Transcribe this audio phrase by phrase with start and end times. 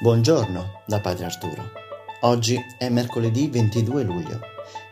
[0.00, 1.72] Buongiorno da Padre Arturo.
[2.20, 4.40] Oggi è mercoledì 22 luglio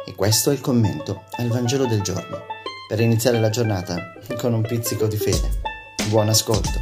[0.05, 2.47] e questo è il commento al Vangelo del giorno
[2.89, 5.61] per iniziare la giornata con un pizzico di fede.
[6.09, 6.81] Buon ascolto.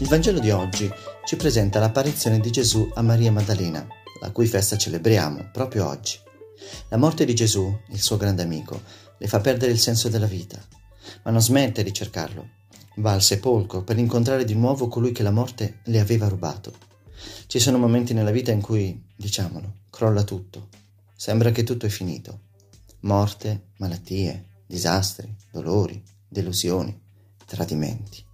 [0.00, 0.92] Il Vangelo di oggi
[1.24, 3.86] ci presenta l'apparizione di Gesù a Maria Maddalena,
[4.20, 6.18] la cui festa celebriamo proprio oggi.
[6.88, 8.82] La morte di Gesù, il suo grande amico,
[9.16, 10.62] le fa perdere il senso della vita,
[11.22, 12.62] ma non smette di cercarlo
[12.96, 16.72] Va al sepolcro per incontrare di nuovo colui che la morte le aveva rubato.
[17.46, 20.68] Ci sono momenti nella vita in cui, diciamolo, crolla tutto.
[21.16, 22.40] Sembra che tutto è finito.
[23.00, 26.96] Morte, malattie, disastri, dolori, delusioni,
[27.44, 28.24] tradimenti.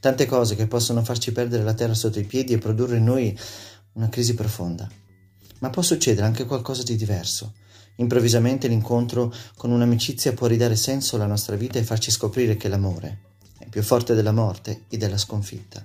[0.00, 3.38] Tante cose che possono farci perdere la terra sotto i piedi e produrre in noi
[3.92, 4.88] una crisi profonda.
[5.60, 7.54] Ma può succedere anche qualcosa di diverso.
[7.96, 13.27] Improvvisamente l'incontro con un'amicizia può ridare senso alla nostra vita e farci scoprire che l'amore,
[13.68, 15.84] più forte della morte e della sconfitta.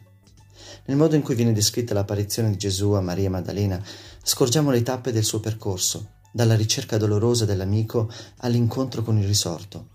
[0.86, 3.82] Nel modo in cui viene descritta l'apparizione di Gesù a Maria Maddalena,
[4.22, 9.90] scorgiamo le tappe del suo percorso, dalla ricerca dolorosa dell'amico all'incontro con il risorto.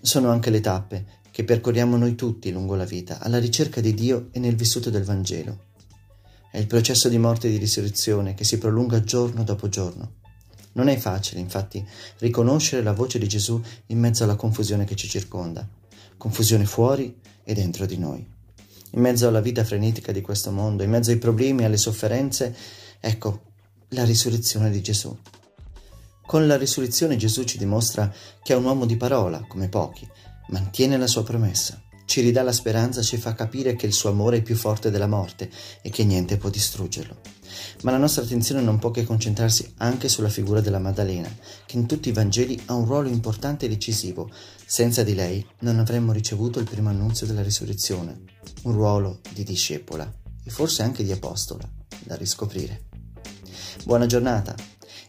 [0.00, 4.28] Sono anche le tappe che percorriamo noi tutti lungo la vita, alla ricerca di Dio
[4.32, 5.64] e nel vissuto del Vangelo.
[6.50, 10.14] È il processo di morte e di risurrezione che si prolunga giorno dopo giorno.
[10.72, 11.86] Non è facile, infatti,
[12.18, 15.66] riconoscere la voce di Gesù in mezzo alla confusione che ci circonda
[16.16, 17.14] confusione fuori
[17.48, 18.26] e dentro di noi.
[18.90, 22.54] In mezzo alla vita frenetica di questo mondo, in mezzo ai problemi alle sofferenze,
[22.98, 23.42] ecco
[23.90, 25.16] la risurrezione di Gesù.
[26.26, 30.08] Con la risurrezione Gesù ci dimostra che è un uomo di parola, come pochi,
[30.48, 34.38] mantiene la sua promessa, ci ridà la speranza, ci fa capire che il suo amore
[34.38, 35.50] è più forte della morte
[35.82, 37.16] e che niente può distruggerlo.
[37.82, 41.28] Ma la nostra attenzione non può che concentrarsi anche sulla figura della Maddalena,
[41.66, 44.30] che in tutti i Vangeli ha un ruolo importante e decisivo.
[44.64, 48.22] Senza di lei non avremmo ricevuto il primo annunzio della risurrezione,
[48.62, 50.10] un ruolo di discepola
[50.42, 51.68] e forse anche di apostola
[52.04, 52.84] da riscoprire.
[53.84, 54.54] Buona giornata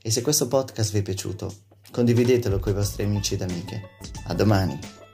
[0.01, 1.53] e se questo podcast vi è piaciuto,
[1.91, 3.81] condividetelo con i vostri amici ed amiche.
[4.25, 5.06] A domani!